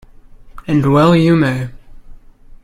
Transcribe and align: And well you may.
And 0.65 0.83
well 0.91 1.15
you 1.15 1.35
may. 1.35 1.69